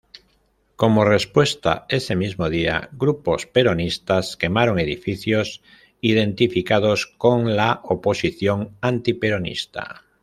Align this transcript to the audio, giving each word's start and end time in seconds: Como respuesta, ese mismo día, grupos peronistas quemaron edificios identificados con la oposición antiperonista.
Como 0.77 1.05
respuesta, 1.05 1.85
ese 1.87 2.15
mismo 2.15 2.49
día, 2.49 2.89
grupos 2.93 3.45
peronistas 3.45 4.35
quemaron 4.35 4.79
edificios 4.79 5.61
identificados 6.01 7.05
con 7.05 7.55
la 7.55 7.81
oposición 7.83 8.75
antiperonista. 8.81 10.01